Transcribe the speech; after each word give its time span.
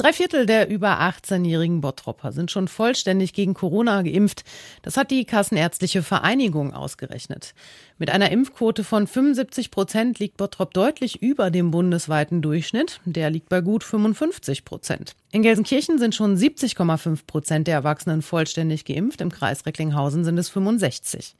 Drei 0.00 0.14
Viertel 0.14 0.46
der 0.46 0.70
über 0.70 1.02
18-jährigen 1.02 1.82
Bottropper 1.82 2.32
sind 2.32 2.50
schon 2.50 2.68
vollständig 2.68 3.34
gegen 3.34 3.52
Corona 3.52 4.00
geimpft. 4.00 4.44
Das 4.80 4.96
hat 4.96 5.10
die 5.10 5.26
Kassenärztliche 5.26 6.02
Vereinigung 6.02 6.72
ausgerechnet. 6.72 7.52
Mit 7.98 8.08
einer 8.08 8.30
Impfquote 8.30 8.82
von 8.82 9.06
75 9.06 9.70
Prozent 9.70 10.18
liegt 10.18 10.38
Bottrop 10.38 10.72
deutlich 10.72 11.20
über 11.20 11.50
dem 11.50 11.70
bundesweiten 11.70 12.40
Durchschnitt. 12.40 13.02
Der 13.04 13.28
liegt 13.28 13.50
bei 13.50 13.60
gut 13.60 13.84
55 13.84 14.64
Prozent. 14.64 15.16
In 15.32 15.42
Gelsenkirchen 15.42 15.98
sind 15.98 16.14
schon 16.14 16.34
70,5 16.34 17.26
Prozent 17.26 17.66
der 17.66 17.74
Erwachsenen 17.74 18.22
vollständig 18.22 18.86
geimpft. 18.86 19.20
Im 19.20 19.30
Kreis 19.30 19.66
Recklinghausen 19.66 20.24
sind 20.24 20.38
es 20.38 20.48
65. 20.48 21.36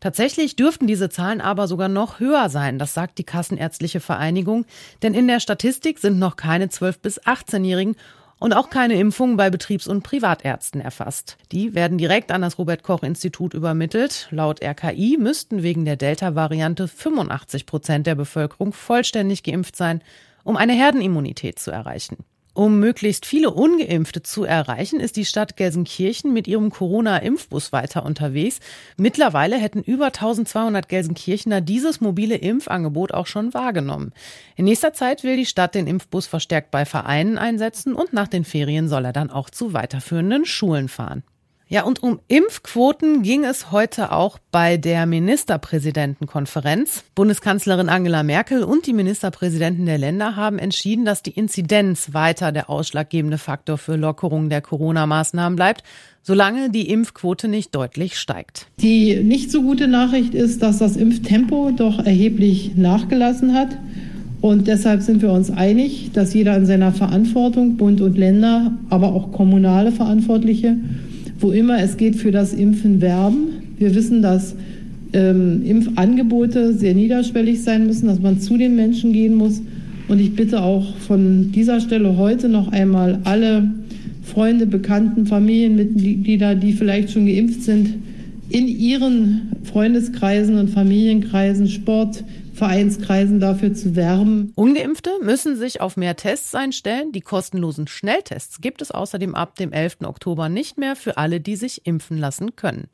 Tatsächlich 0.00 0.54
dürften 0.54 0.86
diese 0.86 1.08
Zahlen 1.08 1.40
aber 1.40 1.66
sogar 1.66 1.88
noch 1.88 2.20
höher 2.20 2.48
sein, 2.48 2.78
das 2.78 2.94
sagt 2.94 3.18
die 3.18 3.24
Kassenärztliche 3.24 4.00
Vereinigung, 4.00 4.64
denn 5.02 5.12
in 5.12 5.26
der 5.26 5.40
Statistik 5.40 5.98
sind 5.98 6.18
noch 6.18 6.36
keine 6.36 6.66
12- 6.66 7.00
bis 7.02 7.20
18-Jährigen 7.22 7.96
und 8.38 8.52
auch 8.52 8.70
keine 8.70 8.94
Impfungen 8.94 9.36
bei 9.36 9.50
Betriebs- 9.50 9.88
und 9.88 10.02
Privatärzten 10.02 10.80
erfasst. 10.80 11.36
Die 11.50 11.74
werden 11.74 11.98
direkt 11.98 12.30
an 12.30 12.42
das 12.42 12.58
Robert 12.58 12.84
Koch 12.84 13.02
Institut 13.02 13.54
übermittelt. 13.54 14.28
Laut 14.30 14.62
RKI 14.62 15.16
müssten 15.18 15.62
wegen 15.64 15.84
der 15.84 15.96
Delta-Variante 15.96 16.86
85 16.86 17.66
Prozent 17.66 18.06
der 18.06 18.14
Bevölkerung 18.14 18.72
vollständig 18.72 19.42
geimpft 19.42 19.74
sein, 19.74 20.02
um 20.44 20.56
eine 20.56 20.74
Herdenimmunität 20.74 21.58
zu 21.58 21.72
erreichen. 21.72 22.18
Um 22.58 22.80
möglichst 22.80 23.24
viele 23.24 23.52
Ungeimpfte 23.52 24.24
zu 24.24 24.42
erreichen, 24.42 24.98
ist 24.98 25.14
die 25.14 25.24
Stadt 25.24 25.56
Gelsenkirchen 25.56 26.32
mit 26.32 26.48
ihrem 26.48 26.70
Corona-Impfbus 26.70 27.70
weiter 27.70 28.04
unterwegs. 28.04 28.58
Mittlerweile 28.96 29.56
hätten 29.56 29.80
über 29.80 30.06
1200 30.06 30.88
Gelsenkirchener 30.88 31.60
dieses 31.60 32.00
mobile 32.00 32.34
Impfangebot 32.34 33.14
auch 33.14 33.28
schon 33.28 33.54
wahrgenommen. 33.54 34.12
In 34.56 34.64
nächster 34.64 34.92
Zeit 34.92 35.22
will 35.22 35.36
die 35.36 35.46
Stadt 35.46 35.76
den 35.76 35.86
Impfbus 35.86 36.26
verstärkt 36.26 36.72
bei 36.72 36.84
Vereinen 36.84 37.38
einsetzen 37.38 37.94
und 37.94 38.12
nach 38.12 38.26
den 38.26 38.44
Ferien 38.44 38.88
soll 38.88 39.04
er 39.04 39.12
dann 39.12 39.30
auch 39.30 39.50
zu 39.50 39.72
weiterführenden 39.72 40.44
Schulen 40.44 40.88
fahren. 40.88 41.22
Ja, 41.70 41.82
und 41.82 42.02
um 42.02 42.18
Impfquoten 42.28 43.20
ging 43.20 43.44
es 43.44 43.70
heute 43.70 44.10
auch 44.10 44.38
bei 44.50 44.78
der 44.78 45.04
Ministerpräsidentenkonferenz. 45.04 47.04
Bundeskanzlerin 47.14 47.90
Angela 47.90 48.22
Merkel 48.22 48.64
und 48.64 48.86
die 48.86 48.94
Ministerpräsidenten 48.94 49.84
der 49.84 49.98
Länder 49.98 50.34
haben 50.34 50.58
entschieden, 50.58 51.04
dass 51.04 51.22
die 51.22 51.32
Inzidenz 51.32 52.14
weiter 52.14 52.52
der 52.52 52.70
ausschlaggebende 52.70 53.36
Faktor 53.36 53.76
für 53.76 53.96
Lockerung 53.96 54.48
der 54.48 54.62
Corona-Maßnahmen 54.62 55.56
bleibt, 55.56 55.82
solange 56.22 56.70
die 56.70 56.88
Impfquote 56.88 57.48
nicht 57.48 57.74
deutlich 57.74 58.18
steigt. 58.18 58.68
Die 58.80 59.22
nicht 59.22 59.50
so 59.50 59.60
gute 59.60 59.88
Nachricht 59.88 60.32
ist, 60.32 60.62
dass 60.62 60.78
das 60.78 60.96
Impftempo 60.96 61.72
doch 61.76 61.98
erheblich 61.98 62.76
nachgelassen 62.76 63.52
hat. 63.52 63.76
Und 64.40 64.68
deshalb 64.68 65.02
sind 65.02 65.20
wir 65.20 65.32
uns 65.32 65.50
einig, 65.50 66.12
dass 66.14 66.32
jeder 66.32 66.56
in 66.56 66.64
seiner 66.64 66.92
Verantwortung, 66.92 67.76
Bund 67.76 68.00
und 68.00 68.16
Länder, 68.16 68.72
aber 68.88 69.08
auch 69.08 69.32
kommunale 69.32 69.92
Verantwortliche, 69.92 70.78
wo 71.38 71.50
immer 71.50 71.82
es 71.82 71.96
geht, 71.96 72.16
für 72.16 72.30
das 72.30 72.52
Impfen 72.52 73.00
werben. 73.00 73.48
Wir 73.78 73.94
wissen, 73.94 74.22
dass 74.22 74.54
ähm, 75.12 75.62
Impfangebote 75.64 76.74
sehr 76.74 76.94
niederschwellig 76.94 77.62
sein 77.62 77.86
müssen, 77.86 78.06
dass 78.06 78.20
man 78.20 78.40
zu 78.40 78.56
den 78.56 78.76
Menschen 78.76 79.12
gehen 79.12 79.34
muss. 79.34 79.62
Und 80.08 80.20
ich 80.20 80.34
bitte 80.34 80.62
auch 80.62 80.96
von 80.96 81.52
dieser 81.52 81.80
Stelle 81.80 82.16
heute 82.16 82.48
noch 82.48 82.72
einmal 82.72 83.20
alle 83.24 83.70
Freunde, 84.22 84.66
Bekannten, 84.66 85.26
Familienmitglieder, 85.26 86.54
die 86.54 86.72
vielleicht 86.72 87.10
schon 87.10 87.26
geimpft 87.26 87.62
sind, 87.62 87.94
in 88.48 88.68
ihren 88.68 89.52
Freundeskreisen 89.64 90.58
und 90.58 90.68
Familienkreisen, 90.68 91.68
Sport, 91.68 92.24
Vereinskreisen 92.54 93.40
dafür 93.40 93.72
zu 93.74 93.94
werben. 93.94 94.52
Ungeimpfte 94.56 95.10
müssen 95.22 95.56
sich 95.56 95.80
auf 95.80 95.96
mehr 95.96 96.16
Tests 96.16 96.54
einstellen. 96.54 97.12
Die 97.12 97.20
kostenlosen 97.20 97.86
Schnelltests 97.86 98.60
gibt 98.60 98.82
es 98.82 98.90
außerdem 98.90 99.34
ab 99.34 99.54
dem 99.56 99.72
11. 99.72 99.98
Oktober 100.04 100.48
nicht 100.48 100.78
mehr 100.78 100.96
für 100.96 101.16
alle, 101.18 101.40
die 101.40 101.56
sich 101.56 101.86
impfen 101.86 102.18
lassen 102.18 102.56
können. 102.56 102.88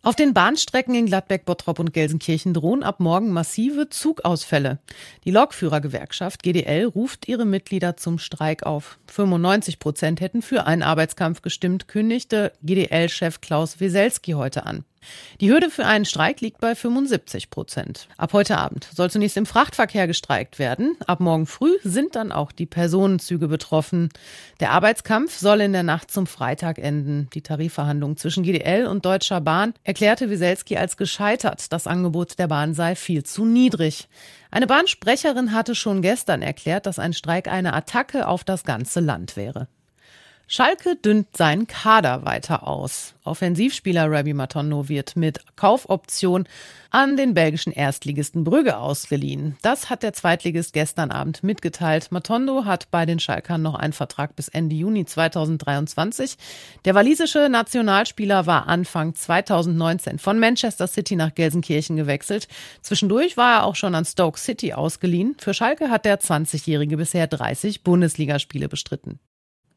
Auf 0.00 0.14
den 0.14 0.32
Bahnstrecken 0.32 0.94
in 0.94 1.06
Gladbeck, 1.06 1.44
Bottrop 1.44 1.80
und 1.80 1.92
Gelsenkirchen 1.92 2.54
drohen 2.54 2.84
ab 2.84 3.00
morgen 3.00 3.32
massive 3.32 3.88
Zugausfälle. 3.88 4.78
Die 5.24 5.32
Lokführergewerkschaft 5.32 6.44
GDL 6.44 6.84
ruft 6.86 7.26
ihre 7.26 7.44
Mitglieder 7.44 7.96
zum 7.96 8.18
Streik 8.18 8.62
auf. 8.62 8.98
95 9.08 9.80
Prozent 9.80 10.20
hätten 10.20 10.40
für 10.40 10.66
einen 10.66 10.84
Arbeitskampf 10.84 11.42
gestimmt, 11.42 11.88
kündigte 11.88 12.52
GDL-Chef 12.62 13.40
Klaus 13.40 13.80
Weselski 13.80 14.32
heute 14.32 14.66
an. 14.66 14.84
Die 15.40 15.50
Hürde 15.50 15.70
für 15.70 15.86
einen 15.86 16.04
Streik 16.04 16.40
liegt 16.40 16.60
bei 16.60 16.74
75 16.74 17.50
Prozent. 17.50 18.08
Ab 18.16 18.32
heute 18.32 18.58
Abend 18.58 18.88
soll 18.94 19.10
zunächst 19.10 19.36
im 19.36 19.46
Frachtverkehr 19.46 20.06
gestreikt 20.06 20.58
werden. 20.58 20.96
Ab 21.06 21.20
morgen 21.20 21.46
früh 21.46 21.76
sind 21.82 22.16
dann 22.16 22.32
auch 22.32 22.52
die 22.52 22.66
Personenzüge 22.66 23.48
betroffen. 23.48 24.08
Der 24.60 24.72
Arbeitskampf 24.72 25.38
soll 25.38 25.60
in 25.60 25.72
der 25.72 25.82
Nacht 25.82 26.10
zum 26.10 26.26
Freitag 26.26 26.78
enden. 26.78 27.28
Die 27.34 27.42
Tarifverhandlung 27.42 28.16
zwischen 28.16 28.42
GDL 28.42 28.86
und 28.86 29.04
Deutscher 29.04 29.40
Bahn 29.40 29.74
erklärte 29.84 30.30
Wieselski 30.30 30.76
als 30.76 30.96
gescheitert. 30.96 31.72
Das 31.72 31.86
Angebot 31.86 32.38
der 32.38 32.48
Bahn 32.48 32.74
sei 32.74 32.96
viel 32.96 33.22
zu 33.24 33.44
niedrig. 33.44 34.08
Eine 34.50 34.66
Bahnsprecherin 34.66 35.52
hatte 35.52 35.74
schon 35.74 36.02
gestern 36.02 36.42
erklärt, 36.42 36.86
dass 36.86 36.98
ein 36.98 37.12
Streik 37.12 37.48
eine 37.48 37.74
Attacke 37.74 38.26
auf 38.26 38.44
das 38.44 38.64
ganze 38.64 39.00
Land 39.00 39.36
wäre. 39.36 39.68
Schalke 40.50 40.96
dünnt 40.96 41.36
seinen 41.36 41.66
Kader 41.66 42.24
weiter 42.24 42.66
aus. 42.66 43.12
Offensivspieler 43.22 44.10
Rabbi 44.10 44.32
Matondo 44.32 44.88
wird 44.88 45.14
mit 45.14 45.40
Kaufoption 45.56 46.48
an 46.90 47.18
den 47.18 47.34
belgischen 47.34 47.70
Erstligisten 47.70 48.44
Brügge 48.44 48.78
ausgeliehen. 48.78 49.58
Das 49.60 49.90
hat 49.90 50.02
der 50.02 50.14
Zweitligist 50.14 50.72
gestern 50.72 51.10
Abend 51.10 51.44
mitgeteilt. 51.44 52.10
Matondo 52.12 52.64
hat 52.64 52.90
bei 52.90 53.04
den 53.04 53.20
Schalkern 53.20 53.60
noch 53.60 53.74
einen 53.74 53.92
Vertrag 53.92 54.36
bis 54.36 54.48
Ende 54.48 54.74
Juni 54.74 55.04
2023. 55.04 56.38
Der 56.86 56.94
walisische 56.94 57.50
Nationalspieler 57.50 58.46
war 58.46 58.68
Anfang 58.68 59.14
2019 59.14 60.18
von 60.18 60.38
Manchester 60.38 60.86
City 60.86 61.14
nach 61.14 61.34
Gelsenkirchen 61.34 61.96
gewechselt. 61.96 62.48
Zwischendurch 62.80 63.36
war 63.36 63.56
er 63.56 63.64
auch 63.64 63.76
schon 63.76 63.94
an 63.94 64.06
Stoke 64.06 64.40
City 64.40 64.72
ausgeliehen. 64.72 65.36
Für 65.38 65.52
Schalke 65.52 65.90
hat 65.90 66.06
der 66.06 66.18
20-Jährige 66.18 66.96
bisher 66.96 67.26
30 67.26 67.82
Bundesligaspiele 67.82 68.70
bestritten. 68.70 69.20